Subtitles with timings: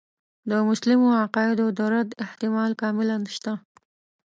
[0.49, 3.53] د مسلمو عقایدو د رد احتمال کاملاً شته.